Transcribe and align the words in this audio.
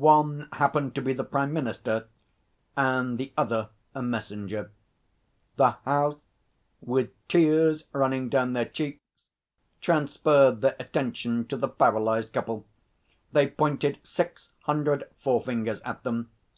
One 0.00 0.48
happened 0.54 0.94
to 0.94 1.02
be 1.02 1.12
the 1.12 1.22
Prime 1.22 1.52
Minister 1.52 2.08
and 2.78 3.18
the 3.18 3.30
other 3.36 3.68
a 3.94 4.00
messenger. 4.00 4.70
The 5.56 5.72
House, 5.84 6.16
with 6.80 7.10
tears 7.28 7.86
running 7.92 8.30
down 8.30 8.54
their 8.54 8.64
cheeks, 8.64 9.00
transferred 9.82 10.62
their 10.62 10.76
attention 10.80 11.46
to 11.48 11.58
the 11.58 11.68
paralysed 11.68 12.32
couple. 12.32 12.64
They 13.32 13.48
pointed 13.48 13.98
six 14.02 14.48
hundred 14.62 15.06
forefingers 15.22 15.82
at 15.84 16.04
them. 16.04 16.30